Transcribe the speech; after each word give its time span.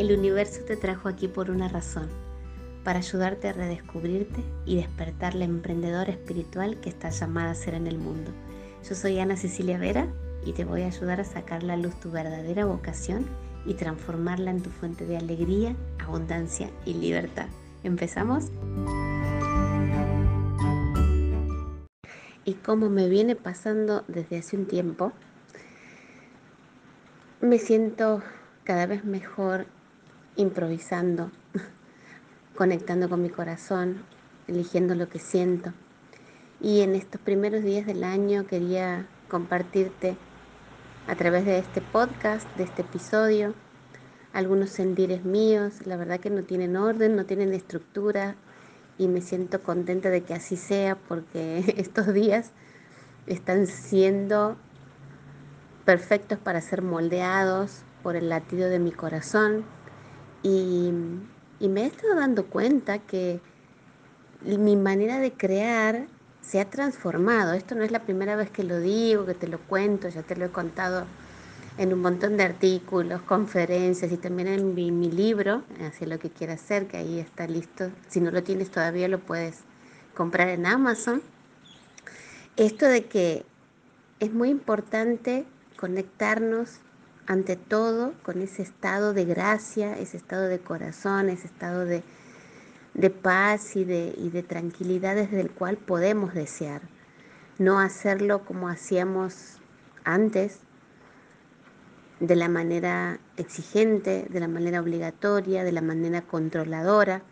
El 0.00 0.18
universo 0.18 0.62
te 0.66 0.78
trajo 0.78 1.10
aquí 1.10 1.28
por 1.28 1.50
una 1.50 1.68
razón, 1.68 2.08
para 2.84 3.00
ayudarte 3.00 3.48
a 3.48 3.52
redescubrirte 3.52 4.42
y 4.64 4.76
despertar 4.76 5.34
la 5.34 5.44
emprendedora 5.44 6.10
espiritual 6.10 6.80
que 6.80 6.88
estás 6.88 7.20
llamada 7.20 7.50
a 7.50 7.54
ser 7.54 7.74
en 7.74 7.86
el 7.86 7.98
mundo. 7.98 8.30
Yo 8.88 8.94
soy 8.94 9.18
Ana 9.18 9.36
Cecilia 9.36 9.76
Vera 9.76 10.06
y 10.46 10.54
te 10.54 10.64
voy 10.64 10.84
a 10.84 10.86
ayudar 10.86 11.20
a 11.20 11.24
sacar 11.24 11.62
la 11.62 11.76
luz 11.76 12.00
tu 12.00 12.10
verdadera 12.10 12.64
vocación 12.64 13.26
y 13.66 13.74
transformarla 13.74 14.52
en 14.52 14.62
tu 14.62 14.70
fuente 14.70 15.04
de 15.04 15.18
alegría, 15.18 15.76
abundancia 15.98 16.70
y 16.86 16.94
libertad. 16.94 17.48
¿Empezamos? 17.84 18.46
Y 22.46 22.54
como 22.54 22.88
me 22.88 23.06
viene 23.10 23.36
pasando 23.36 24.02
desde 24.08 24.38
hace 24.38 24.56
un 24.56 24.64
tiempo, 24.64 25.12
me 27.42 27.58
siento 27.58 28.22
cada 28.64 28.86
vez 28.86 29.04
mejor 29.04 29.66
improvisando, 30.36 31.30
conectando 32.56 33.08
con 33.08 33.22
mi 33.22 33.30
corazón, 33.30 34.02
eligiendo 34.48 34.94
lo 34.94 35.08
que 35.08 35.18
siento. 35.18 35.72
Y 36.60 36.80
en 36.80 36.94
estos 36.94 37.20
primeros 37.20 37.62
días 37.62 37.86
del 37.86 38.04
año 38.04 38.46
quería 38.46 39.06
compartirte 39.28 40.16
a 41.06 41.14
través 41.16 41.44
de 41.44 41.58
este 41.58 41.80
podcast, 41.80 42.46
de 42.56 42.64
este 42.64 42.82
episodio, 42.82 43.54
algunos 44.32 44.70
sentires 44.70 45.24
míos. 45.24 45.86
La 45.86 45.96
verdad 45.96 46.20
que 46.20 46.30
no 46.30 46.42
tienen 46.42 46.76
orden, 46.76 47.16
no 47.16 47.24
tienen 47.24 47.52
estructura 47.52 48.36
y 48.98 49.08
me 49.08 49.22
siento 49.22 49.62
contenta 49.62 50.10
de 50.10 50.22
que 50.22 50.34
así 50.34 50.56
sea 50.56 50.96
porque 50.96 51.74
estos 51.78 52.12
días 52.12 52.52
están 53.26 53.66
siendo 53.66 54.56
perfectos 55.84 56.38
para 56.38 56.60
ser 56.60 56.82
moldeados 56.82 57.82
por 58.02 58.16
el 58.16 58.28
latido 58.28 58.68
de 58.68 58.78
mi 58.78 58.92
corazón 58.92 59.64
y, 60.42 60.92
me 61.68 61.82
he 61.82 61.86
estado 61.86 62.14
dando 62.16 62.46
cuenta 62.46 62.98
que 62.98 63.40
mi 64.42 64.76
manera 64.76 65.18
de 65.18 65.32
crear 65.32 66.06
se 66.40 66.60
ha 66.60 66.70
transformado. 66.70 67.52
Esto 67.52 67.74
no 67.74 67.84
es 67.84 67.90
la 67.90 68.04
primera 68.04 68.36
vez 68.36 68.50
que 68.50 68.64
lo 68.64 68.78
digo, 68.78 69.26
que 69.26 69.34
te 69.34 69.46
lo 69.46 69.58
cuento, 69.58 70.08
ya 70.08 70.22
te 70.22 70.36
lo 70.36 70.46
he 70.46 70.50
contado 70.50 71.04
en 71.76 71.92
un 71.92 72.00
montón 72.00 72.36
de 72.36 72.44
artículos, 72.44 73.22
conferencias 73.22 74.10
y 74.10 74.16
también 74.16 74.48
en 74.48 74.74
mi, 74.74 74.90
mi 74.90 75.10
libro, 75.10 75.62
Hacia 75.80 76.06
lo 76.06 76.18
que 76.18 76.30
quieras 76.30 76.62
hacer, 76.62 76.86
que 76.86 76.96
ahí 76.96 77.18
está 77.18 77.46
listo. 77.46 77.90
Si 78.08 78.20
no 78.20 78.30
lo 78.30 78.42
tienes 78.42 78.70
todavía 78.70 79.08
lo 79.08 79.20
puedes 79.20 79.60
comprar 80.14 80.48
en 80.48 80.66
Amazon. 80.66 81.22
Esto 82.56 82.86
de 82.86 83.04
que 83.04 83.44
es 84.18 84.32
muy 84.32 84.50
importante 84.50 85.44
conectarnos 85.76 86.80
ante 87.30 87.54
todo 87.54 88.12
con 88.24 88.42
ese 88.42 88.62
estado 88.62 89.14
de 89.14 89.24
gracia, 89.24 89.96
ese 89.96 90.16
estado 90.16 90.48
de 90.48 90.58
corazón, 90.58 91.28
ese 91.28 91.46
estado 91.46 91.84
de, 91.84 92.02
paz 93.22 93.76
y 93.76 93.84
de, 93.84 94.12
y 94.18 94.30
de 94.30 94.42
tranquilidad 94.42 95.14
desde 95.14 95.40
el 95.40 95.52
cual 95.52 95.76
podemos 95.76 96.34
desear. 96.34 96.82
No 97.56 97.78
hacerlo 97.78 98.44
como 98.44 98.68
hacíamos 98.68 99.58
antes, 100.02 100.58
de 102.18 102.34
la 102.34 102.48
manera 102.48 103.20
exigente, 103.36 104.26
de 104.28 104.40
la 104.40 104.48
manera 104.48 104.80
obligatoria, 104.80 105.62
de 105.62 105.70
la 105.70 105.82
manera 105.82 106.22
controladora. 106.22 107.22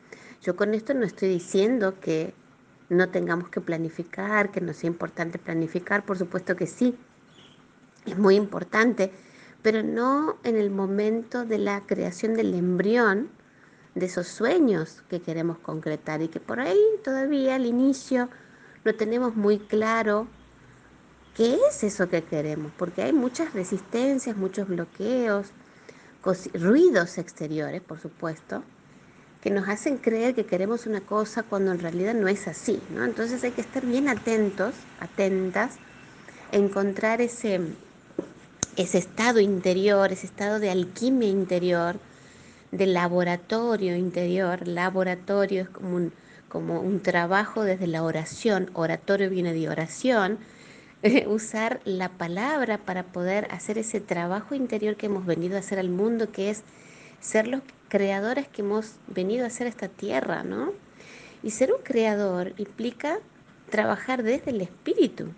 Yo 0.43 0.55
con 0.55 0.75
esto 0.75 0.95
no 0.95 1.07
estoy 1.07 1.29
diciendo 1.29 1.99
que 1.99 2.35
no 2.89 3.09
tengamos 3.09 3.49
que 3.49 3.61
planificar, 3.61 4.53
que 4.53 4.61
no 4.61 4.73
sea 4.75 4.87
importante 4.87 5.41
planificar, 5.41 6.07
por 6.07 6.17
supuesto 6.17 6.55
que 6.55 6.69
sí, 6.69 6.97
es 8.07 8.17
muy 8.17 8.37
importante 8.37 9.11
pero 9.63 9.83
no 9.83 10.37
en 10.45 10.57
el 10.57 10.71
momento 10.71 11.45
de 11.45 11.59
la 11.59 11.83
creación 11.87 12.35
del 12.35 12.55
embrión 12.55 13.29
de 13.95 14.07
esos 14.07 14.29
sueños 14.29 15.03
que 15.11 15.21
queremos 15.21 15.59
concretar 15.59 16.23
y 16.23 16.29
que 16.29 16.41
por 16.41 16.61
ahí 16.61 16.81
todavía 17.03 17.57
al 17.57 17.67
inicio 17.67 18.29
no 18.85 18.95
tenemos 18.95 19.35
muy 19.35 19.59
claro 19.59 20.29
qué 21.35 21.59
es 21.69 21.85
eso 21.85 22.09
que 22.09 22.23
queremos, 22.23 22.73
porque 22.77 23.03
hay 23.03 23.13
muchas 23.13 23.53
resistencias, 23.53 24.37
muchos 24.37 24.69
bloqueos, 24.69 25.53
ruidos 26.55 27.19
exteriores, 27.19 27.81
por 27.81 28.01
supuesto, 28.01 28.63
que 29.41 29.51
nos 29.51 29.69
hacen 29.69 29.99
creer 29.99 30.35
que 30.35 30.47
queremos 30.47 30.87
una 30.87 31.01
cosa 31.01 31.45
cuando 31.45 31.71
en 31.73 31.79
realidad 31.79 32.15
no 32.15 32.29
es 32.29 32.49
así, 32.49 32.81
¿no? 32.91 33.05
Entonces 33.05 33.45
hay 33.45 33.53
que 33.53 33.61
estar 33.61 33.87
bien 33.87 34.09
atentos, 34.09 34.75
atentas, 34.99 35.77
encontrar 36.51 37.21
ese 37.21 37.61
ese 38.79 38.99
estado 38.99 39.41
interior, 39.41 40.13
ese 40.13 40.27
estado 40.27 40.61
de 40.61 40.71
alquimia 40.71 41.29
interior, 41.29 41.99
de 42.71 42.87
laboratorio 42.87 43.97
interior. 43.97 44.69
Laboratorio 44.69 45.63
es 45.63 45.69
como 45.69 45.97
un, 45.97 46.13
como 46.49 46.81
un 46.81 47.01
trabajo 47.01 47.65
desde 47.65 47.89
la 47.89 48.05
oración, 48.05 48.71
oratorio 48.75 49.31
viene 49.31 49.53
de 49.53 49.69
oración, 49.69 50.39
usar 51.27 51.81
la 51.85 52.09
palabra 52.09 52.79
para 52.79 53.03
poder 53.03 53.49
hacer 53.51 53.79
ese 53.79 54.01
trabajo 54.01 54.55
interior 54.55 54.95
que 54.95 55.07
hemos 55.07 55.27
venido 55.27 55.57
a 55.57 55.61
hacer 55.61 55.81
al 55.81 55.91
mundo, 55.91 56.31
que 56.31 56.49
es 56.51 56.63
ser 57.21 57.49
los 57.49 57.63
creadores 57.89 58.47
que 58.47 58.63
hemos 58.63 58.93
venido 59.09 59.43
a 59.43 59.49
hacer 59.49 59.67
esta 59.67 59.89
tierra, 59.89 60.45
¿no? 60.45 60.73
Y 61.43 61.51
ser 61.51 61.73
un 61.73 61.83
creador 61.83 62.53
implica 62.59 63.19
trabajar 63.71 64.23
desde 64.23 64.51
el 64.53 64.61
espíritu. 64.61 65.33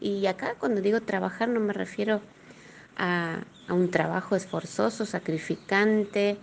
Y 0.00 0.26
acá 0.26 0.54
cuando 0.60 0.80
digo 0.80 1.00
trabajar 1.00 1.48
no 1.48 1.58
me 1.58 1.72
refiero 1.72 2.20
a, 2.98 3.44
un 3.70 3.90
trabajo 3.90 4.34
esforzoso, 4.34 5.06
sacrificante, 5.06 6.36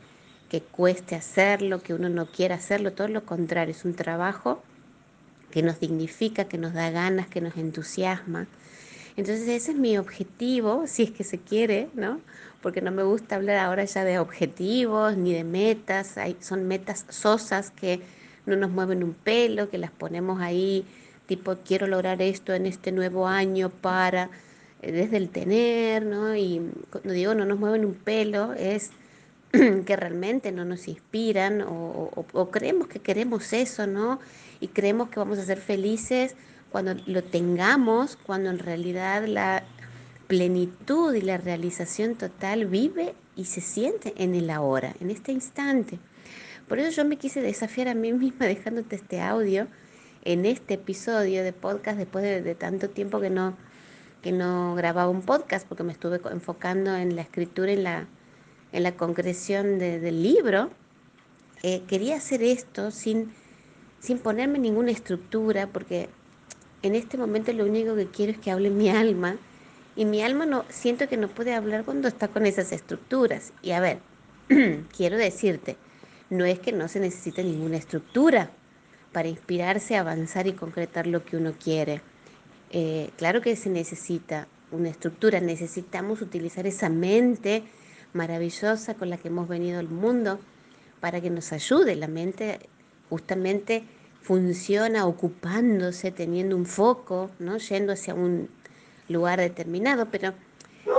que 0.50 0.62
cueste 0.62 1.16
hacerlo, 1.16 1.82
que 1.82 1.94
uno 1.94 2.08
no 2.08 2.28
quiera 2.28 2.56
hacerlo, 2.56 2.94
todo 2.94 3.08
lo 3.08 3.26
contrario, 3.26 3.74
es 3.74 3.84
un 3.84 3.96
trabajo 3.96 4.62
que 5.50 5.64
nos 5.64 5.80
dignifica, 5.80 6.46
que 6.46 6.58
nos 6.58 6.74
da 6.74 6.92
ganas, 6.92 7.28
que 7.28 7.42
nos 7.42 7.58
entusiasma. 7.58 8.48
Entonces 9.18 9.48
ese 9.48 9.72
es 9.72 9.78
mi 9.78 9.98
objetivo, 9.98 10.86
si 10.88 11.04
es 11.04 11.12
que 11.12 11.24
se 11.24 11.40
quiere, 11.40 11.90
¿no? 11.94 12.20
Porque 12.62 12.82
no 12.82 12.92
me 12.92 13.04
gusta 13.04 13.36
hablar 13.36 13.58
ahora 13.58 13.86
ya 13.86 14.04
de 14.04 14.20
objetivos 14.20 15.18
ni 15.18 15.34
de 15.34 15.44
metas, 15.44 16.16
son 16.42 16.68
metas 16.68 17.06
sosas 17.10 17.72
que 17.72 18.02
no 18.46 18.56
nos 18.56 18.70
mueven 18.70 19.04
un 19.04 19.14
pelo, 19.14 19.70
que 19.70 19.78
las 19.78 19.92
ponemos 19.92 20.42
ahí, 20.42 20.86
tipo 21.26 21.56
quiero 21.66 21.88
lograr 21.88 22.22
esto 22.22 22.54
en 22.54 22.66
este 22.66 22.92
nuevo 22.92 23.28
año 23.28 23.70
para 23.70 24.30
desde 24.92 25.18
el 25.18 25.30
tener, 25.30 26.06
¿no? 26.06 26.36
Y 26.36 26.60
no 27.04 27.12
digo 27.12 27.34
no 27.36 27.46
nos 27.46 27.60
mueven 27.60 27.86
un 27.86 27.94
pelo, 27.94 28.54
es 28.54 28.92
que 29.86 29.96
realmente 29.96 30.52
no 30.52 30.66
nos 30.66 30.88
inspiran 30.88 31.64
o, 31.68 32.50
creemos 32.52 32.88
que 32.88 33.00
queremos 33.00 33.54
eso, 33.54 33.88
¿no? 33.88 34.20
Y 34.60 34.70
creemos 34.70 35.10
que 35.10 35.20
vamos 35.20 35.38
a 35.38 35.46
ser 35.46 35.60
felices 35.60 36.36
cuando 36.72 36.96
lo 37.06 37.24
tengamos, 37.24 38.18
cuando 38.18 38.50
en 38.50 38.60
realidad 38.60 39.26
la 39.28 39.64
plenitud 40.28 41.14
y 41.14 41.22
la 41.22 41.38
realización 41.38 42.16
total 42.16 42.66
vive 42.66 43.14
y 43.36 43.46
se 43.46 43.62
siente 43.62 44.14
en 44.18 44.36
el 44.36 44.50
ahora, 44.50 44.94
en 45.00 45.12
este 45.12 45.32
instante. 45.32 46.00
Por 46.68 46.80
eso 46.80 46.90
yo 46.90 47.06
me 47.06 47.18
quise 47.18 47.42
desafiar 47.42 47.88
a 47.88 47.94
mí 47.94 48.12
misma 48.12 48.48
dejándote 48.48 48.96
este 48.96 49.22
audio 49.22 49.68
en 50.24 50.46
este 50.46 50.74
episodio 50.74 51.44
de 51.44 51.54
podcast 51.54 51.98
después 52.00 52.24
de 52.44 52.56
tanto 52.56 52.90
tiempo 52.90 53.20
que 53.20 53.30
no, 53.30 53.56
que 54.26 54.32
no 54.32 54.74
grababa 54.74 55.08
un 55.08 55.22
podcast 55.22 55.68
porque 55.68 55.84
me 55.84 55.92
estuve 55.92 56.20
enfocando 56.32 56.96
en 56.96 57.16
la 57.16 57.22
escritura 57.22 57.72
y 57.72 57.76
la, 57.76 58.08
en 58.72 58.82
la 58.82 58.94
concreción 58.94 59.78
del 59.78 60.24
libro. 60.24 60.72
Eh, 61.62 61.84
quería 61.88 62.16
hacer 62.16 62.42
esto 62.42 62.90
sin, 62.90 63.32
sin 64.00 64.18
ponerme 64.18 64.58
ninguna 64.58 64.90
estructura 64.90 65.68
porque 65.68 66.10
en 66.82 66.96
este 66.96 67.20
momento 67.20 67.54
lo 67.54 67.66
único 67.66 67.96
que 67.96 68.08
quiero 68.08 68.32
es 68.32 68.40
que 68.40 68.50
hable 68.50 68.72
mi 68.72 68.90
alma 68.90 69.38
y 69.96 70.06
mi 70.06 70.24
alma 70.24 70.48
no 70.48 70.66
siento 70.70 71.08
que 71.08 71.18
no 71.18 71.28
puede 71.28 71.54
hablar 71.54 71.86
cuando 71.86 72.08
está 72.08 72.28
con 72.28 72.48
esas 72.48 72.72
estructuras. 72.72 73.54
Y 73.62 73.74
a 73.74 73.80
ver, 73.80 74.00
quiero 74.98 75.18
decirte, 75.18 75.78
no 76.32 76.46
es 76.46 76.58
que 76.58 76.72
no 76.72 76.88
se 76.88 77.00
necesite 77.00 77.44
ninguna 77.44 77.78
estructura 77.78 78.50
para 79.12 79.28
inspirarse, 79.28 79.98
avanzar 79.98 80.48
y 80.48 80.54
concretar 80.54 81.06
lo 81.06 81.24
que 81.24 81.38
uno 81.38 81.54
quiere. 81.64 82.02
Eh, 82.72 83.12
claro 83.18 83.42
que 83.42 83.56
se 83.56 83.70
necesita 83.70 84.48
una 84.72 84.90
estructura, 84.90 85.40
necesitamos 85.40 86.22
utilizar 86.22 86.68
esa 86.68 86.90
mente 86.90 87.64
maravillosa 88.14 88.96
con 88.96 89.10
la 89.10 89.18
que 89.18 89.28
hemos 89.28 89.48
venido 89.48 89.80
al 89.80 89.90
mundo 89.90 90.40
para 91.00 91.22
que 91.22 91.30
nos 91.30 91.52
ayude. 91.52 91.96
La 91.96 92.08
mente 92.08 92.60
justamente 93.10 93.84
funciona 94.22 95.06
ocupándose, 95.06 96.12
teniendo 96.12 96.56
un 96.56 96.66
foco, 96.66 97.30
¿no? 97.40 97.58
yendo 97.58 97.94
hacia 97.94 98.16
un 98.16 98.50
lugar 99.08 99.40
determinado, 99.40 100.08
pero 100.10 100.34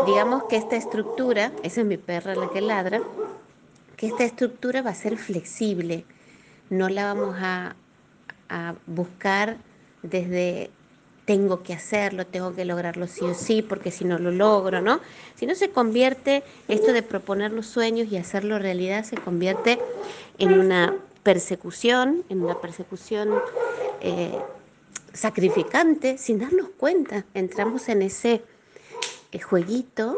digamos 0.07 0.45
que 0.45 0.57
esta 0.57 0.77
estructura, 0.77 1.53
esa 1.65 1.81
es 1.81 1.87
mi 1.87 1.97
perra 1.97 2.37
la 2.37 2.51
que 2.51 2.61
ladra, 2.61 3.03
que 3.97 4.07
esta 4.07 4.25
estructura 4.25 4.83
va 4.83 4.91
a 4.91 4.95
ser 4.95 5.17
flexible, 5.17 6.05
no 6.71 6.89
la 6.89 7.13
vamos 7.13 7.35
a, 7.41 7.75
a 8.49 8.75
buscar 8.87 9.57
desde 10.03 10.71
tengo 11.27 11.63
que 11.63 11.75
hacerlo, 11.75 12.25
tengo 12.25 12.55
que 12.55 12.65
lograrlo 12.65 13.07
sí 13.07 13.25
o 13.25 13.35
sí, 13.35 13.61
porque 13.61 13.91
si 13.91 14.05
no 14.05 14.19
lo 14.19 14.31
logro, 14.31 14.81
¿no? 14.81 15.01
Si 15.35 15.45
no 15.45 15.55
se 15.55 15.71
convierte 15.71 16.45
esto 16.69 16.93
de 16.93 17.03
proponer 17.03 17.53
los 17.53 17.67
sueños 17.67 18.11
y 18.11 18.17
hacerlo 18.17 18.59
realidad, 18.59 19.05
se 19.05 19.17
convierte 19.17 19.79
en 20.39 20.59
una 20.59 20.97
persecución, 21.25 22.25
en 22.29 22.43
una 22.43 22.61
persecución 22.61 23.31
eh, 24.01 24.39
sacrificante, 25.13 26.17
sin 26.17 26.39
darnos 26.39 26.69
cuenta. 26.79 27.27
Entramos 27.35 27.89
en 27.89 28.03
ese 28.03 28.45
eh, 29.33 29.41
jueguito, 29.41 30.17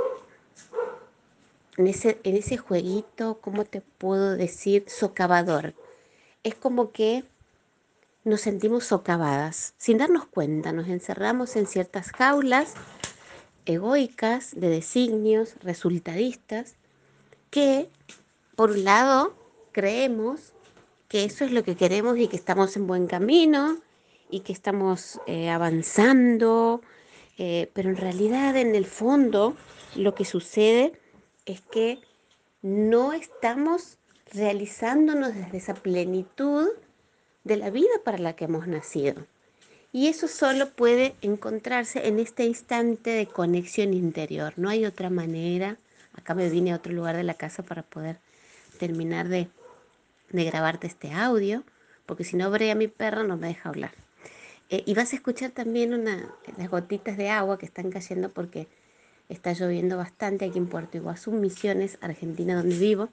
en 1.79 1.87
ese, 1.87 2.19
en 2.23 2.37
ese 2.37 2.59
jueguito, 2.59 3.39
¿cómo 3.41 3.65
te 3.65 3.81
puedo 3.81 4.37
decir? 4.37 4.85
Socavador. 4.89 5.75
Es 6.43 6.55
como 6.55 6.93
que 6.93 7.25
nos 8.25 8.41
sentimos 8.41 8.85
socavadas, 8.85 9.75
sin 9.79 9.99
darnos 9.99 10.27
cuenta, 10.27 10.73
nos 10.73 10.89
encerramos 10.89 11.57
en 11.57 11.67
ciertas 11.67 12.11
jaulas 12.11 12.75
egoicas, 13.65 14.53
de 14.59 14.69
designios, 14.69 15.55
resultadistas, 15.63 16.77
que 17.51 17.91
por 18.57 18.71
un 18.71 18.85
lado 18.85 19.37
creemos 19.73 20.53
que 21.09 21.25
eso 21.25 21.45
es 21.45 21.53
lo 21.53 21.63
que 21.63 21.77
queremos 21.77 22.19
y 22.19 22.29
que 22.29 22.37
estamos 22.37 22.77
en 22.77 22.87
buen 22.87 23.07
camino 23.07 23.79
y 24.31 24.41
que 24.41 24.53
estamos 24.53 25.21
eh, 25.27 25.51
avanzando, 25.51 26.83
eh, 27.39 27.71
pero 27.73 27.89
en 27.91 27.97
realidad 27.97 28.57
en 28.57 28.75
el 28.75 28.85
fondo 28.85 29.57
lo 29.95 30.15
que 30.15 30.25
sucede 30.25 30.93
es 31.47 31.61
que 31.61 32.01
no 32.63 33.13
estamos 33.13 33.99
realizándonos 34.33 35.35
desde 35.35 35.57
esa 35.59 35.75
plenitud 35.75 36.69
de 37.49 37.57
la 37.57 37.71
vida 37.71 37.89
para 38.05 38.19
la 38.19 38.37
que 38.37 38.45
hemos 38.45 38.69
nacido. 38.69 39.27
Y 39.91 40.09
eso 40.09 40.29
solo 40.29 40.71
puede 40.71 41.17
encontrarse 41.23 42.07
en 42.07 42.19
este 42.19 42.45
instante 42.45 43.11
de 43.11 43.27
conexión 43.27 43.95
interior. 43.95 44.53
No 44.57 44.69
hay 44.69 44.85
otra 44.85 45.09
manera. 45.09 45.79
Acá 46.13 46.35
me 46.35 46.51
vine 46.51 46.73
a 46.73 46.77
otro 46.77 46.93
lugar 46.93 47.17
de 47.17 47.23
la 47.23 47.35
casa 47.35 47.63
para 47.63 47.83
poder 47.83 48.19
terminar 48.79 49.29
de, 49.29 49.49
grabarte 50.31 50.87
este 50.87 51.13
audio, 51.13 51.65
porque 52.05 52.23
si 52.23 52.37
no, 52.37 52.51
Brea, 52.51 52.75
mi 52.75 52.87
perro, 52.87 53.25
no 53.25 53.39
me 53.39 53.49
deja 53.49 53.71
hablar. 53.71 53.93
Eh, 54.69 54.83
y 54.85 54.93
vas 54.93 55.15
a 55.15 55.17
escuchar 55.17 55.51
también 55.53 55.95
una, 55.95 56.35
las 56.59 56.69
gotitas 56.69 57.17
de 57.17 57.31
agua 57.31 57.59
que 57.59 57.65
están 57.65 57.91
cayendo 57.91 58.29
porque 58.29 58.69
está 59.31 59.55
lloviendo 59.55 59.97
bastante 59.97 60.45
aquí 60.45 60.59
en 60.59 60.67
Puerto 60.67 60.99
Iguazú, 60.99 61.33
Misiones, 61.33 61.97
Argentina, 62.03 62.57
donde 62.57 62.77
vivo. 62.77 63.09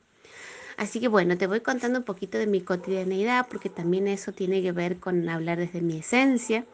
Así 0.77 0.99
que 0.99 1.07
bueno, 1.07 1.37
te 1.37 1.47
voy 1.47 1.61
contando 1.61 1.99
un 1.99 2.05
poquito 2.05 2.37
de 2.37 2.47
mi 2.47 2.61
cotidianeidad 2.61 3.47
porque 3.49 3.69
también 3.69 4.07
eso 4.07 4.33
tiene 4.33 4.61
que 4.61 4.71
ver 4.71 4.97
con 4.97 5.27
hablar 5.29 5.57
desde 5.57 5.81
mi 5.81 5.99
esencia. 5.99 6.65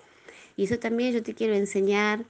Y 0.57 0.65
eso 0.65 0.79
también 0.79 1.13
yo 1.13 1.23
te 1.23 1.33
quiero 1.33 1.53
enseñar 1.53 2.25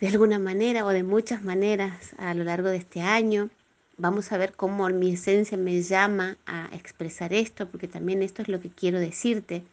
de 0.00 0.08
alguna 0.08 0.38
manera 0.38 0.84
o 0.84 0.90
de 0.90 1.02
muchas 1.02 1.42
maneras 1.42 2.14
a 2.18 2.34
lo 2.34 2.44
largo 2.44 2.68
de 2.68 2.76
este 2.76 3.00
año. 3.00 3.50
Vamos 3.96 4.30
a 4.30 4.38
ver 4.38 4.52
cómo 4.52 4.88
mi 4.88 5.14
esencia 5.14 5.58
me 5.58 5.82
llama 5.82 6.36
a 6.46 6.68
expresar 6.72 7.32
esto, 7.32 7.68
porque 7.68 7.88
también 7.88 8.22
esto 8.22 8.42
es 8.42 8.48
lo 8.48 8.60
que 8.60 8.70
quiero 8.70 9.00
decirte. 9.00 9.64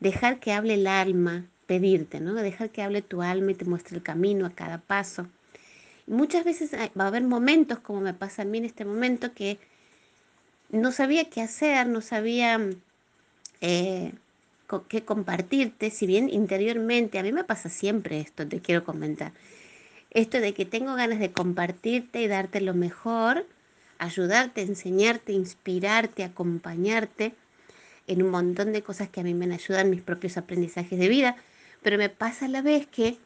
Dejar 0.00 0.40
que 0.40 0.52
hable 0.52 0.74
el 0.74 0.88
alma, 0.88 1.46
pedirte, 1.66 2.20
¿no? 2.20 2.34
Dejar 2.34 2.70
que 2.70 2.82
hable 2.82 3.02
tu 3.02 3.22
alma 3.22 3.52
y 3.52 3.54
te 3.54 3.64
muestre 3.64 3.96
el 3.96 4.02
camino 4.02 4.46
a 4.46 4.50
cada 4.50 4.78
paso. 4.78 5.28
Muchas 6.08 6.44
veces 6.44 6.72
va 6.74 7.04
a 7.04 7.06
haber 7.06 7.22
momentos, 7.22 7.78
como 7.78 8.00
me 8.00 8.14
pasa 8.14 8.42
a 8.42 8.44
mí 8.44 8.58
en 8.58 8.64
este 8.64 8.84
momento, 8.84 9.32
que 9.32 9.58
no 10.72 10.90
sabía 10.90 11.30
qué 11.30 11.42
hacer, 11.42 11.86
no 11.86 12.00
sabía 12.00 12.58
eh, 13.60 14.12
qué 14.88 15.04
compartirte, 15.04 15.90
si 15.90 16.06
bien 16.06 16.28
interiormente, 16.30 17.18
a 17.18 17.22
mí 17.22 17.30
me 17.30 17.44
pasa 17.44 17.68
siempre 17.68 18.20
esto, 18.20 18.48
te 18.48 18.60
quiero 18.60 18.82
comentar, 18.82 19.32
esto 20.10 20.40
de 20.40 20.54
que 20.54 20.64
tengo 20.64 20.94
ganas 20.94 21.20
de 21.20 21.30
compartirte 21.30 22.22
y 22.22 22.26
darte 22.26 22.60
lo 22.60 22.74
mejor, 22.74 23.46
ayudarte, 23.98 24.62
enseñarte, 24.62 25.32
inspirarte, 25.32 26.24
acompañarte 26.24 27.34
en 28.06 28.22
un 28.22 28.30
montón 28.30 28.72
de 28.72 28.82
cosas 28.82 29.08
que 29.08 29.20
a 29.20 29.24
mí 29.24 29.34
me 29.34 29.52
ayudan 29.54 29.90
mis 29.90 30.00
propios 30.00 30.36
aprendizajes 30.36 30.98
de 30.98 31.08
vida, 31.08 31.36
pero 31.82 31.98
me 31.98 32.08
pasa 32.08 32.46
a 32.46 32.48
la 32.48 32.62
vez 32.62 32.86
que 32.86 33.18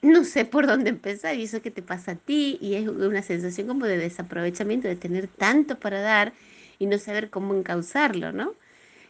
no 0.00 0.24
sé 0.24 0.44
por 0.44 0.66
dónde 0.66 0.90
empezar 0.90 1.36
y 1.36 1.44
eso 1.44 1.60
que 1.60 1.70
te 1.70 1.82
pasa 1.82 2.12
a 2.12 2.16
ti 2.16 2.58
y 2.60 2.74
es 2.74 2.86
una 2.86 3.22
sensación 3.22 3.66
como 3.66 3.86
de 3.86 3.98
desaprovechamiento, 3.98 4.86
de 4.86 4.96
tener 4.96 5.28
tanto 5.28 5.78
para 5.78 6.00
dar 6.00 6.32
y 6.78 6.86
no 6.86 6.98
saber 6.98 7.30
cómo 7.30 7.54
encauzarlo, 7.54 8.32
¿no? 8.32 8.54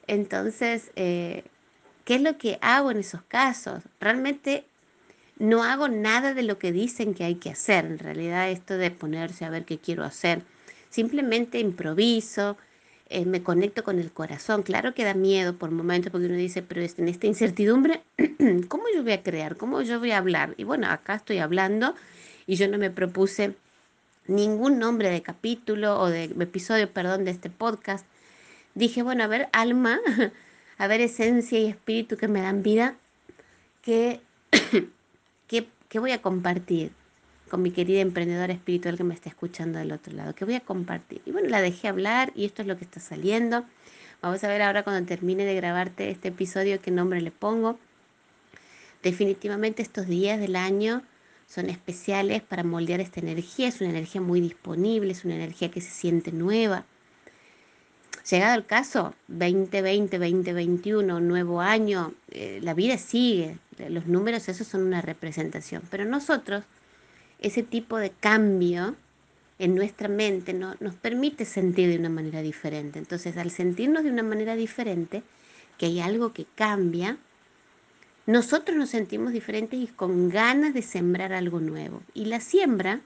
Entonces, 0.07 0.91
eh, 0.97 1.45
¿qué 2.05 2.17
es 2.17 2.23
lo 2.23 2.37
que 2.39 2.59
hago 2.61 2.91
en 2.91 2.99
esos 2.99 3.23
casos? 3.23 3.83
Realmente 4.01 4.65
no 5.39 5.65
hago 5.65 5.89
nada 5.89 6.35
de 6.35 6.43
lo 6.43 6.59
que 6.59 6.73
dicen 6.73 7.15
que 7.15 7.25
hay 7.25 7.37
que 7.37 7.51
hacer. 7.51 7.87
En 7.87 7.99
realidad, 7.99 8.51
esto 8.51 8.77
de 8.77 8.91
ponerse 8.91 9.45
a 9.45 9.51
ver 9.51 9.65
qué 9.65 9.79
quiero 9.79 10.05
hacer, 10.05 10.43
simplemente 10.91 11.59
improviso, 11.59 12.57
eh, 13.09 13.27
me 13.27 13.43
conecto 13.43 13.85
con 13.85 13.99
el 13.99 14.13
corazón. 14.13 14.63
Claro 14.63 14.95
que 14.95 15.05
da 15.05 15.15
miedo 15.15 15.57
por 15.57 15.71
momentos 15.71 16.11
porque 16.11 16.27
uno 16.27 16.37
dice, 16.37 16.63
pero 16.63 16.81
en 16.83 17.09
esta 17.09 17.27
incertidumbre, 17.27 18.03
¿cómo 18.69 18.85
yo 18.95 19.03
voy 19.03 19.13
a 19.13 19.23
crear? 19.23 19.57
¿Cómo 19.57 19.83
yo 19.83 19.99
voy 19.99 20.13
a 20.13 20.19
hablar? 20.19 20.55
Y 20.57 20.65
bueno, 20.65 20.89
acá 20.89 21.17
estoy 21.17 21.39
hablando 21.39 21.95
y 22.47 22.57
yo 22.57 22.69
no 22.69 22.79
me 22.79 22.91
propuse 22.91 23.55
ningún 24.27 24.79
nombre 24.79 25.11
de 25.11 25.23
capítulo 25.23 25.99
o 25.99 26.09
de 26.09 26.25
episodio, 26.25 26.91
perdón, 26.91 27.25
de 27.25 27.31
este 27.31 27.51
podcast. 27.51 28.07
Dije, 28.75 29.03
bueno, 29.03 29.25
a 29.25 29.27
ver, 29.27 29.49
alma, 29.53 30.01
a 30.79 30.87
ver, 30.87 31.01
esencia 31.01 31.59
y 31.59 31.67
espíritu 31.67 32.17
que 32.17 32.29
me 32.29 32.41
dan 32.41 32.63
vida, 32.63 32.97
que, 33.83 34.21
que, 35.49 35.99
voy 35.99 36.11
a 36.11 36.23
compartir 36.23 36.91
con 37.49 37.63
mi 37.63 37.71
querida 37.71 38.01
emprendedora 38.01 38.53
espiritual 38.53 38.97
que 38.97 39.05
me 39.05 39.15
está 39.15 39.29
escuchando 39.29 39.79
del 39.79 39.93
otro 39.93 40.13
lado, 40.13 40.35
que 40.35 40.45
voy 40.45 40.55
a 40.55 40.61
compartir. 40.61 41.21
Y 41.25 41.31
bueno, 41.31 41.49
la 41.49 41.61
dejé 41.61 41.87
hablar 41.89 42.33
y 42.35 42.47
esto 42.47 42.63
es 42.63 42.69
lo 42.69 42.77
que 42.77 42.85
está 42.85 42.99
saliendo. 42.99 43.65
Vamos 44.23 44.43
a 44.43 44.49
ver 44.49 44.63
ahora 44.63 44.83
cuando 44.83 45.07
termine 45.07 45.45
de 45.45 45.55
grabarte 45.55 46.11
este 46.11 46.29
episodio 46.29 46.81
qué 46.81 46.91
nombre 46.91 47.21
le 47.21 47.31
pongo. 47.31 47.79
Definitivamente 49.03 49.83
estos 49.83 50.07
días 50.07 50.41
del 50.41 50.57
año 50.57 51.03
son 51.47 51.71
especiales 51.71 52.43
para 52.43 52.65
moldear 52.65 53.01
esta 53.01 53.21
energía. 53.21 53.69
Es 53.69 53.81
una 53.81 53.91
energía 53.91 54.21
muy 54.21 54.41
disponible, 54.41 55.13
es 55.13 55.25
una 55.25 55.35
energía 55.35 55.71
que 55.71 55.81
se 55.81 55.91
siente 55.91 56.33
nueva. 56.33 56.85
Llegado 58.31 58.55
el 58.55 58.65
caso, 58.65 59.15
2020, 59.29 60.19
2021, 60.19 61.21
nuevo 61.21 61.61
año, 61.61 62.15
eh, 62.31 62.59
la 62.63 62.73
vida 62.73 62.97
sigue. 62.97 63.59
Los 63.89 64.07
números, 64.07 64.49
esos 64.49 64.67
son 64.67 64.83
una 64.83 65.03
representación. 65.03 65.83
Pero 65.91 66.07
nosotros, 66.07 66.65
ese 67.39 67.63
tipo 67.63 67.99
de 67.99 68.11
cambio 68.11 68.97
en 69.59 69.75
nuestra 69.75 70.09
mente 70.09 70.55
no, 70.55 70.75
nos 70.81 70.95
permite 70.95 71.45
sentir 71.45 71.91
de 71.91 71.99
una 71.99 72.09
manera 72.09 72.41
diferente. 72.41 72.99
Entonces, 72.99 73.37
al 73.37 73.51
sentirnos 73.51 74.05
de 74.05 74.11
una 74.11 74.23
manera 74.23 74.57
diferente, 74.57 75.23
que 75.77 75.87
hay 75.87 76.01
algo 76.01 76.33
que 76.33 76.47
cambia, 76.55 77.19
nosotros 78.27 78.77
nos 78.77 78.91
sentimos 78.91 79.33
diferentes 79.33 79.79
y 79.79 79.87
con 79.87 80.31
ganas 80.31 80.73
de 80.73 80.83
sembrar 80.83 81.33
algo 81.33 81.61
nuevo. 81.61 82.03
Y 82.15 82.27
la 82.27 82.41
siembra 82.41 83.01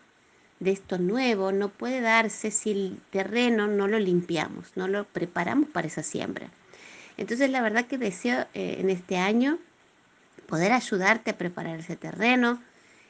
de 0.60 0.70
esto 0.70 0.98
nuevo 0.98 1.52
no 1.52 1.68
puede 1.68 2.00
darse 2.00 2.50
si 2.50 2.70
el 2.70 3.00
terreno 3.10 3.66
no 3.66 3.88
lo 3.88 3.98
limpiamos, 3.98 4.72
no 4.76 4.88
lo 4.88 5.04
preparamos 5.04 5.68
para 5.70 5.88
esa 5.88 6.02
siembra. 6.02 6.50
Entonces 7.16 7.50
la 7.50 7.60
verdad 7.60 7.86
que 7.86 7.98
deseo 7.98 8.46
eh, 8.54 8.76
en 8.78 8.90
este 8.90 9.16
año 9.16 9.58
poder 10.46 10.72
ayudarte 10.72 11.32
a 11.32 11.38
preparar 11.38 11.80
ese 11.80 11.96
terreno. 11.96 12.62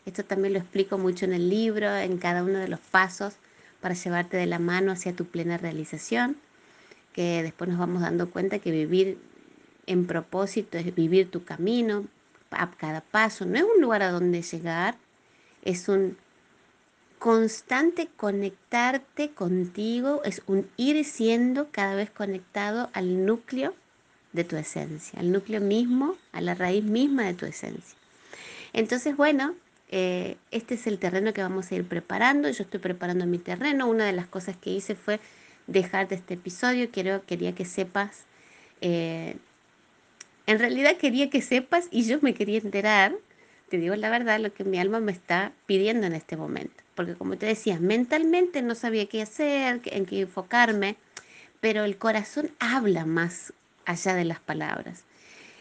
Esto 0.06 0.24
también 0.24 0.54
lo 0.54 0.58
explico 0.58 0.96
mucho 0.96 1.26
en 1.26 1.34
el 1.34 1.50
libro, 1.50 1.94
en 1.94 2.16
cada 2.18 2.42
uno 2.42 2.58
de 2.58 2.68
los 2.68 2.80
pasos 2.80 3.34
para 3.80 3.94
llevarte 3.94 4.36
de 4.36 4.46
la 4.46 4.58
mano 4.58 4.92
hacia 4.92 5.12
tu 5.14 5.26
plena 5.26 5.56
realización, 5.58 6.36
que 7.12 7.42
después 7.42 7.68
nos 7.68 7.78
vamos 7.78 8.02
dando 8.02 8.30
cuenta 8.30 8.58
que 8.58 8.70
vivir 8.70 9.18
en 9.88 10.06
propósito 10.06 10.78
es 10.78 10.94
vivir 10.94 11.30
tu 11.30 11.44
camino 11.44 12.06
a 12.50 12.70
cada 12.70 13.00
paso. 13.00 13.44
No 13.46 13.56
es 13.56 13.64
un 13.64 13.80
lugar 13.80 14.02
a 14.02 14.10
donde 14.10 14.42
llegar, 14.42 14.96
es 15.62 15.88
un 15.88 16.16
constante 17.18 18.08
conectarte 18.16 19.30
contigo, 19.30 20.22
es 20.24 20.42
un 20.46 20.68
ir 20.76 21.04
siendo 21.04 21.68
cada 21.72 21.94
vez 21.94 22.10
conectado 22.10 22.90
al 22.92 23.26
núcleo 23.26 23.74
de 24.32 24.44
tu 24.44 24.56
esencia, 24.56 25.18
al 25.18 25.32
núcleo 25.32 25.60
mismo, 25.60 26.16
a 26.32 26.40
la 26.40 26.54
raíz 26.54 26.84
misma 26.84 27.24
de 27.24 27.34
tu 27.34 27.46
esencia. 27.46 27.98
Entonces, 28.72 29.16
bueno, 29.16 29.54
eh, 29.90 30.36
este 30.50 30.74
es 30.74 30.86
el 30.86 30.98
terreno 30.98 31.32
que 31.32 31.42
vamos 31.42 31.72
a 31.72 31.74
ir 31.74 31.88
preparando. 31.88 32.48
Yo 32.50 32.62
estoy 32.62 32.78
preparando 32.78 33.26
mi 33.26 33.38
terreno. 33.38 33.88
Una 33.88 34.04
de 34.04 34.12
las 34.12 34.26
cosas 34.26 34.56
que 34.56 34.70
hice 34.70 34.94
fue 34.94 35.18
dejarte 35.66 36.14
este 36.14 36.34
episodio. 36.34 36.90
Quiero, 36.90 37.24
quería 37.24 37.54
que 37.54 37.64
sepas 37.64 38.26
eh, 38.80 39.38
en 40.48 40.58
realidad 40.58 40.96
quería 40.96 41.28
que 41.28 41.42
sepas 41.42 41.88
y 41.90 42.04
yo 42.04 42.20
me 42.22 42.32
quería 42.32 42.56
enterar, 42.56 43.14
te 43.68 43.76
digo 43.76 43.94
la 43.96 44.08
verdad, 44.08 44.40
lo 44.40 44.50
que 44.50 44.64
mi 44.64 44.78
alma 44.78 44.98
me 44.98 45.12
está 45.12 45.52
pidiendo 45.66 46.06
en 46.06 46.14
este 46.14 46.38
momento. 46.38 46.82
Porque 46.94 47.14
como 47.14 47.36
te 47.36 47.44
decía, 47.44 47.78
mentalmente 47.78 48.62
no 48.62 48.74
sabía 48.74 49.04
qué 49.04 49.20
hacer, 49.20 49.82
en 49.84 50.06
qué 50.06 50.20
enfocarme, 50.22 50.96
pero 51.60 51.84
el 51.84 51.98
corazón 51.98 52.50
habla 52.60 53.04
más 53.04 53.52
allá 53.84 54.14
de 54.14 54.24
las 54.24 54.40
palabras. 54.40 55.04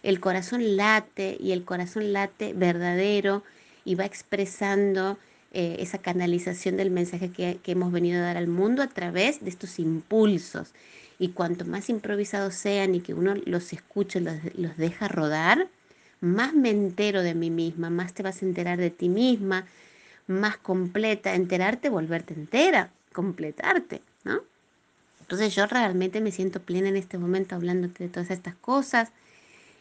el 0.04 0.22
corazón 0.22 0.78
late 0.78 1.36
y 1.38 1.52
el 1.52 1.66
corazón 1.66 2.14
late 2.14 2.54
verdadero 2.54 3.44
y 3.84 3.96
va 3.96 4.06
expresando 4.06 5.18
eh, 5.52 5.78
esa 5.80 5.98
canalización 5.98 6.78
del 6.78 6.92
mensaje 6.92 7.30
que, 7.32 7.60
hemos 7.66 7.92
venido 7.92 8.20
a 8.20 8.28
dar 8.28 8.38
al 8.38 8.48
mundo 8.48 8.84
a 8.84 8.88
través 8.88 9.44
de 9.44 9.50
estos 9.50 9.80
impulsos. 9.80 10.74
Y 11.20 11.30
cuanto 11.30 11.66
más 11.66 11.90
improvisados 11.90 12.54
sean 12.56 12.96
y 12.96 13.02
que 13.02 13.14
uno 13.14 13.36
los 13.46 13.74
escuche, 13.74 14.22
los, 14.22 14.36
los 14.56 14.78
deja 14.78 15.08
rodar, 15.08 15.68
más 16.22 16.54
me 16.54 16.70
entero 16.70 17.24
de 17.24 17.36
mí 17.36 17.50
misma, 17.50 17.90
más 17.90 18.14
te 18.14 18.24
vas 18.24 18.42
a 18.42 18.46
enterar 18.46 18.80
de 18.80 18.90
ti 18.92 19.10
misma, 19.10 19.66
más 20.28 20.58
completa, 20.58 21.36
enterarte, 21.36 21.90
volverte 21.90 22.34
entera, 22.34 22.92
completarte, 23.14 24.02
¿no? 24.24 24.42
Entonces 25.22 25.56
yo 25.56 25.66
realmente 25.68 26.22
me 26.22 26.32
siento 26.32 26.62
plena 26.62 26.90
en 26.90 26.96
este 26.96 27.18
momento 27.18 27.56
hablándote 27.56 28.06
de 28.06 28.10
todas 28.10 28.32
estas 28.32 28.56
cosas 28.56 29.12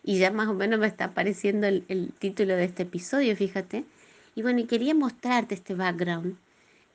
y 0.03 0.19
ya 0.19 0.31
más 0.31 0.49
o 0.49 0.55
menos 0.55 0.81
me 0.81 0.87
está 0.87 1.07
apareciendo 1.07 1.67
el, 1.67 1.85
el 1.89 2.13
título 2.19 2.57
de 2.57 2.65
este 2.65 2.85
episodio, 2.85 3.37
fíjate, 3.37 3.85
y 4.35 4.43
bueno, 4.43 4.61
y 4.61 4.65
quería 4.65 4.95
mostrarte 4.95 5.55
este 5.55 5.75
background 5.75 6.37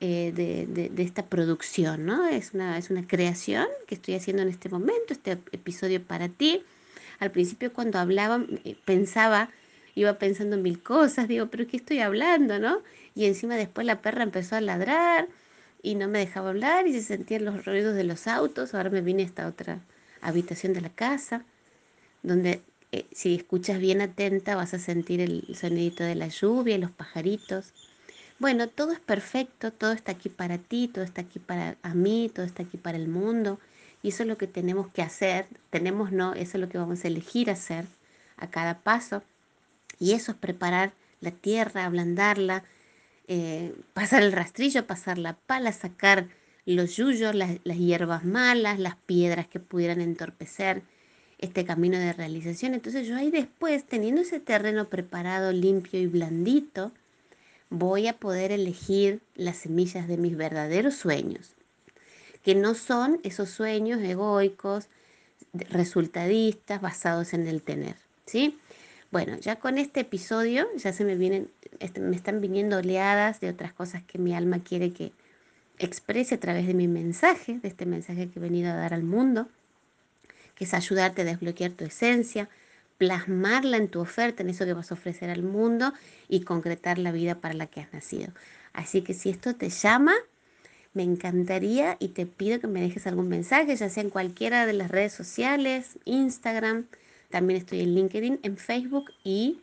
eh, 0.03 0.31
de, 0.33 0.91
esta 1.03 1.27
producción, 1.27 2.07
¿no? 2.07 2.27
Es 2.27 2.55
una, 2.55 2.79
es 2.79 2.89
una 2.89 3.05
creación 3.05 3.67
que 3.85 3.93
estoy 3.93 4.15
haciendo 4.15 4.41
en 4.41 4.49
este 4.49 4.67
momento, 4.67 5.13
este 5.13 5.33
episodio 5.51 6.03
para 6.03 6.27
ti. 6.27 6.63
Al 7.19 7.29
principio 7.29 7.71
cuando 7.71 7.99
hablaba, 7.99 8.43
eh, 8.65 8.75
pensaba, 8.83 9.51
iba 9.93 10.17
pensando 10.17 10.55
en 10.55 10.63
mil 10.63 10.81
cosas, 10.81 11.27
digo, 11.27 11.47
pero 11.51 11.67
¿qué 11.67 11.77
estoy 11.77 11.99
hablando, 11.99 12.57
no? 12.57 12.81
Y 13.13 13.25
encima 13.25 13.55
después 13.55 13.85
la 13.85 14.01
perra 14.01 14.23
empezó 14.23 14.55
a 14.55 14.61
ladrar 14.61 15.27
y 15.83 15.93
no 15.93 16.07
me 16.07 16.17
dejaba 16.17 16.49
hablar 16.49 16.87
y 16.87 16.93
se 16.93 17.03
sentían 17.03 17.45
los 17.45 17.63
ruidos 17.65 17.95
de 17.95 18.03
los 18.03 18.25
autos. 18.25 18.73
Ahora 18.73 18.89
me 18.89 19.01
vine 19.01 19.21
a 19.21 19.27
esta 19.27 19.47
otra 19.47 19.81
habitación 20.21 20.73
de 20.73 20.81
la 20.81 20.89
casa, 20.89 21.45
donde 22.23 22.63
eh, 22.91 23.05
si 23.11 23.35
escuchas 23.35 23.79
bien 23.79 24.01
atenta 24.01 24.55
vas 24.55 24.73
a 24.73 24.79
sentir 24.79 25.21
el 25.21 25.55
sonidito 25.55 26.03
de 26.03 26.15
la 26.15 26.27
lluvia 26.27 26.75
y 26.75 26.79
los 26.79 26.91
pajaritos. 26.91 27.73
Bueno, 28.41 28.67
todo 28.69 28.91
es 28.91 28.99
perfecto, 28.99 29.71
todo 29.71 29.91
está 29.91 30.13
aquí 30.13 30.27
para 30.27 30.57
ti, 30.57 30.87
todo 30.87 31.03
está 31.03 31.21
aquí 31.21 31.37
para 31.37 31.77
mí, 31.93 32.27
todo 32.33 32.43
está 32.43 32.63
aquí 32.63 32.75
para 32.75 32.97
el 32.97 33.07
mundo. 33.07 33.59
Y 34.01 34.09
eso 34.09 34.23
es 34.23 34.29
lo 34.29 34.35
que 34.39 34.47
tenemos 34.47 34.87
que 34.91 35.03
hacer, 35.03 35.45
tenemos 35.69 36.11
no, 36.11 36.33
eso 36.33 36.57
es 36.57 36.61
lo 36.61 36.67
que 36.67 36.79
vamos 36.79 37.05
a 37.05 37.07
elegir 37.07 37.51
hacer 37.51 37.85
a 38.37 38.49
cada 38.49 38.79
paso. 38.79 39.21
Y 39.99 40.13
eso 40.13 40.31
es 40.31 40.39
preparar 40.39 40.93
la 41.19 41.29
tierra, 41.29 41.85
ablandarla, 41.85 42.63
eh, 43.27 43.75
pasar 43.93 44.23
el 44.23 44.31
rastrillo, 44.31 44.87
pasar 44.87 45.19
la 45.19 45.33
pala, 45.33 45.71
sacar 45.71 46.27
los 46.65 46.95
yuyos, 46.97 47.35
las 47.35 47.77
hierbas 47.77 48.25
malas, 48.25 48.79
las 48.79 48.95
piedras 48.95 49.45
que 49.47 49.59
pudieran 49.59 50.01
entorpecer 50.01 50.81
este 51.37 51.63
camino 51.63 51.99
de 51.99 52.13
realización. 52.13 52.73
Entonces 52.73 53.07
yo 53.07 53.17
ahí 53.17 53.29
después, 53.29 53.85
teniendo 53.85 54.21
ese 54.21 54.39
terreno 54.39 54.89
preparado, 54.89 55.51
limpio 55.51 55.99
y 55.99 56.07
blandito, 56.07 56.91
voy 57.71 58.07
a 58.07 58.13
poder 58.13 58.51
elegir 58.51 59.21
las 59.33 59.57
semillas 59.57 60.07
de 60.07 60.17
mis 60.17 60.37
verdaderos 60.37 60.93
sueños, 60.93 61.55
que 62.43 62.53
no 62.53 62.75
son 62.75 63.19
esos 63.23 63.49
sueños 63.49 63.99
egoicos, 64.01 64.87
resultadistas, 65.53 66.81
basados 66.81 67.33
en 67.33 67.47
el 67.47 67.63
tener, 67.63 67.95
¿sí? 68.27 68.59
Bueno, 69.09 69.37
ya 69.37 69.55
con 69.55 69.79
este 69.79 70.01
episodio 70.01 70.67
ya 70.77 70.93
se 70.93 71.03
me 71.03 71.15
vienen, 71.15 71.49
este, 71.79 71.99
me 71.99 72.15
están 72.15 72.41
viniendo 72.41 72.77
oleadas 72.77 73.39
de 73.39 73.49
otras 73.49 73.73
cosas 73.73 74.03
que 74.03 74.19
mi 74.19 74.35
alma 74.35 74.59
quiere 74.63 74.93
que 74.93 75.11
exprese 75.79 76.35
a 76.35 76.39
través 76.39 76.67
de 76.67 76.75
mi 76.75 76.87
mensaje, 76.87 77.57
de 77.57 77.67
este 77.67 77.87
mensaje 77.87 78.29
que 78.29 78.37
he 78.39 78.41
venido 78.41 78.71
a 78.71 78.75
dar 78.75 78.93
al 78.93 79.03
mundo 79.03 79.47
que 80.61 80.65
es 80.65 80.75
ayudarte 80.75 81.23
a 81.23 81.25
desbloquear 81.25 81.71
tu 81.71 81.85
esencia, 81.85 82.47
plasmarla 83.01 83.77
en 83.77 83.87
tu 83.87 83.99
oferta, 83.99 84.43
en 84.43 84.49
eso 84.51 84.63
que 84.63 84.73
vas 84.73 84.91
a 84.91 84.93
ofrecer 84.93 85.31
al 85.31 85.41
mundo 85.41 85.91
y 86.29 86.41
concretar 86.41 86.99
la 86.99 87.11
vida 87.11 87.41
para 87.41 87.55
la 87.55 87.65
que 87.65 87.81
has 87.81 87.91
nacido. 87.91 88.31
Así 88.73 89.01
que 89.01 89.15
si 89.15 89.31
esto 89.31 89.55
te 89.55 89.69
llama, 89.69 90.13
me 90.93 91.01
encantaría 91.01 91.97
y 91.99 92.09
te 92.09 92.27
pido 92.27 92.59
que 92.59 92.67
me 92.67 92.79
dejes 92.79 93.07
algún 93.07 93.27
mensaje, 93.27 93.75
ya 93.75 93.89
sea 93.89 94.03
en 94.03 94.11
cualquiera 94.11 94.67
de 94.67 94.73
las 94.73 94.91
redes 94.91 95.13
sociales, 95.13 95.97
Instagram, 96.05 96.85
también 97.31 97.59
estoy 97.59 97.81
en 97.81 97.95
LinkedIn, 97.95 98.39
en 98.43 98.57
Facebook 98.57 99.11
y 99.23 99.61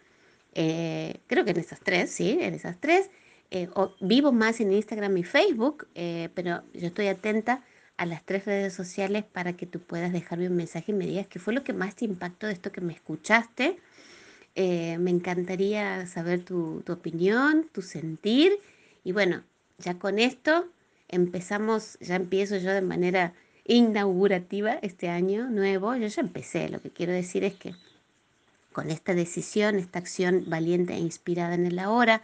eh, 0.55 1.21
creo 1.29 1.45
que 1.45 1.53
en 1.53 1.61
esas 1.61 1.79
tres, 1.79 2.11
sí, 2.11 2.39
en 2.41 2.55
esas 2.55 2.81
tres. 2.81 3.09
Eh, 3.53 3.69
vivo 4.01 4.33
más 4.33 4.59
en 4.59 4.73
Instagram 4.73 5.17
y 5.17 5.23
Facebook, 5.23 5.87
eh, 5.95 6.29
pero 6.35 6.65
yo 6.75 6.89
estoy 6.89 7.07
atenta 7.07 7.63
a 7.99 8.07
las 8.07 8.25
tres 8.25 8.47
redes 8.47 8.73
sociales 8.73 9.25
para 9.25 9.53
que 9.55 9.67
tú 9.67 9.81
puedas 9.81 10.13
dejarme 10.13 10.49
un 10.49 10.57
mensaje 10.57 10.93
y 10.93 10.95
me 10.95 11.07
digas 11.07 11.27
qué 11.27 11.39
fue 11.39 11.53
lo 11.53 11.65
que 11.65 11.73
más 11.73 11.97
te 11.97 12.07
impactó 12.07 12.47
de 12.47 12.55
esto 12.55 12.73
que 12.73 12.81
me 12.81 12.95
escuchaste. 12.95 13.79
Eh, 14.55 14.99
me 14.99 15.11
encantaría 15.11 16.07
saber 16.07 16.45
tu, 16.45 16.83
tu 16.87 16.93
opinión, 16.93 17.69
tu 17.73 17.83
sentir. 17.83 18.59
Y 19.05 19.13
bueno, 19.13 19.43
ya 19.79 19.99
con 19.99 20.19
esto 20.19 20.67
empezamos, 21.09 21.99
ya 22.01 22.17
empiezo 22.17 22.57
yo 22.57 22.71
de 22.73 22.83
manera 22.83 23.35
inaugurativa 23.65 24.79
este 24.83 25.09
año 25.09 25.49
nuevo. 25.51 25.95
Yo 25.97 26.07
ya 26.07 26.23
empecé, 26.23 26.69
lo 26.69 26.81
que 26.81 26.91
quiero 26.91 27.13
decir 27.13 27.45
es 27.45 27.55
que 27.55 27.75
con 28.73 28.91
esta 28.91 29.13
decisión, 29.13 29.77
esta 29.77 29.99
acción 29.99 30.45
valiente 30.47 30.95
e 30.95 30.99
inspirada 30.99 31.55
en 31.55 31.67
el 31.67 31.81
ahora, 31.81 32.23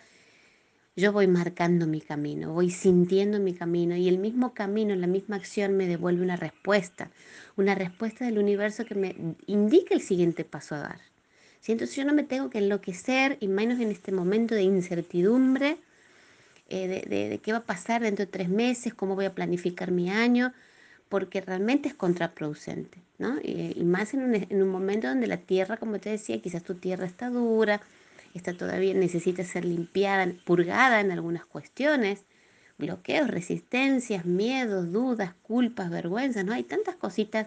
yo 0.97 1.13
voy 1.13 1.27
marcando 1.27 1.87
mi 1.87 2.01
camino, 2.01 2.53
voy 2.53 2.71
sintiendo 2.71 3.41
mi 3.41 3.55
camino 3.55 3.97
y 3.97 4.09
el 4.09 4.19
mismo 4.19 4.55
camino, 4.55 4.95
la 4.95 5.07
misma 5.07 5.37
acción 5.37 5.77
me 5.77 5.87
devuelve 5.87 6.23
una 6.23 6.37
respuesta, 6.37 7.11
una 7.57 7.75
respuesta 7.75 8.25
del 8.25 8.39
universo 8.39 8.85
que 8.85 8.95
me 8.95 9.17
indica 9.47 9.95
el 9.95 10.01
siguiente 10.01 10.45
paso 10.45 10.77
a 10.77 10.79
dar. 10.79 11.01
¿Sí? 11.61 11.73
Entonces 11.73 11.97
yo 11.97 12.05
no 12.05 12.13
me 12.13 12.23
tengo 12.23 12.51
que 12.51 12.59
enloquecer 12.59 13.39
y 13.41 13.49
menos 13.49 13.81
en 13.81 13.91
este 13.91 14.13
momento 14.13 14.55
de 14.55 14.63
incertidumbre 14.63 15.79
eh, 16.69 17.05
de, 17.09 17.39
qué 17.39 17.53
va 17.53 17.59
a 17.59 17.65
pasar 17.65 18.03
dentro 18.03 18.25
de 18.25 18.31
tres 18.31 18.49
meses, 18.49 18.95
cómo 18.95 19.15
voy 19.15 19.27
a 19.27 19.35
planificar 19.35 19.91
mi 19.91 20.11
año, 20.11 20.53
porque 21.09 21.41
realmente 21.41 21.89
es 21.89 21.95
contraproducente, 21.95 23.03
¿no? 23.19 23.39
Y, 23.43 23.85
más 23.85 24.15
en 24.15 24.23
un, 24.23 24.35
en 24.35 24.63
un 24.63 24.69
momento 24.69 25.09
donde 25.09 25.27
la 25.27 25.37
tierra, 25.37 25.77
como 25.77 25.99
te 25.99 26.11
decía, 26.11 26.41
quizás 26.41 26.63
tu 26.63 26.75
tierra 26.75 27.07
está 27.07 27.29
dura, 27.31 27.81
esta 28.35 28.53
todavía 28.55 28.95
necesita 28.95 29.45
ser 29.45 29.65
limpiada, 29.65 30.31
purgada 30.45 31.01
en 31.01 31.13
algunas 31.13 31.47
cuestiones, 31.47 32.25
bloqueos, 32.79 33.31
resistencias, 33.31 34.25
miedos, 34.25 34.91
dudas, 34.93 35.35
culpas, 35.43 35.89
vergüenzas, 35.89 36.45
¿no? 36.45 36.53
Hay 36.53 36.65
tantas 36.65 36.97
cositas 36.97 37.47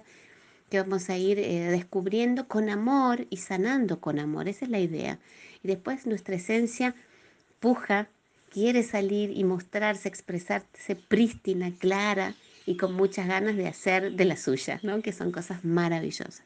que 0.70 0.80
vamos 0.82 1.10
a 1.10 1.18
ir 1.18 1.40
eh, 1.40 1.70
descubriendo 1.70 2.48
con 2.48 2.70
amor 2.70 3.28
y 3.30 3.38
sanando 3.38 4.00
con 4.00 4.20
amor, 4.20 4.48
esa 4.48 4.66
es 4.66 4.72
la 4.72 4.80
idea. 4.80 5.20
Y 5.64 5.68
después 5.68 6.06
nuestra 6.06 6.36
esencia 6.36 6.96
puja, 7.60 8.10
quiere 8.50 8.84
salir 8.84 9.32
y 9.32 9.44
mostrarse, 9.44 10.08
expresarse 10.08 10.96
prístina, 10.96 11.72
clara 11.78 12.34
y 12.66 12.78
con 12.78 12.94
muchas 12.94 13.28
ganas 13.28 13.56
de 13.56 13.68
hacer 13.68 14.14
de 14.14 14.26
la 14.26 14.38
suya, 14.38 14.80
¿no? 14.84 15.02
Que 15.02 15.14
son 15.14 15.32
cosas 15.32 15.64
maravillosas. 15.64 16.44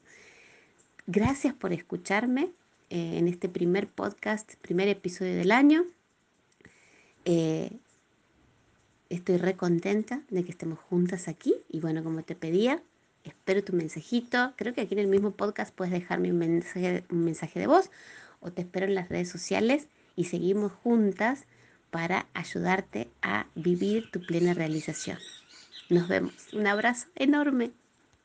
Gracias 1.08 1.54
por 1.54 1.74
escucharme. 1.74 2.50
Eh, 2.92 3.18
en 3.18 3.30
este 3.30 3.48
primer 3.48 3.88
podcast, 3.88 4.56
primer 4.56 4.90
episodio 4.90 5.34
del 5.34 5.54
año. 5.54 5.86
Eh, 7.24 7.72
estoy 9.08 9.38
re 9.38 9.56
contenta 9.56 10.24
de 10.30 10.44
que 10.44 10.52
estemos 10.52 10.78
juntas 10.78 11.30
aquí 11.30 11.56
y 11.70 11.80
bueno, 11.80 12.04
como 12.04 12.22
te 12.24 12.36
pedía, 12.36 12.84
espero 13.24 13.64
tu 13.64 13.72
mensajito. 13.72 14.52
Creo 14.58 14.74
que 14.74 14.82
aquí 14.82 14.94
en 14.94 15.00
el 15.00 15.08
mismo 15.08 15.32
podcast 15.32 15.74
puedes 15.74 15.94
dejarme 15.94 16.34
un 16.34 16.40
mensaje, 16.40 17.06
un 17.10 17.24
mensaje 17.24 17.62
de 17.62 17.68
voz 17.68 17.90
o 18.42 18.52
te 18.52 18.64
espero 18.64 18.88
en 18.88 18.96
las 18.96 19.08
redes 19.08 19.30
sociales 19.30 19.88
y 20.18 20.26
seguimos 20.26 20.74
juntas 20.74 21.46
para 21.92 22.28
ayudarte 22.34 23.10
a 23.22 23.48
vivir 23.56 24.12
tu 24.12 24.20
plena 24.20 24.54
realización. 24.54 25.18
Nos 25.90 26.10
vemos. 26.10 26.34
Un 26.52 26.68
abrazo 26.68 27.08
enorme. 27.16 27.72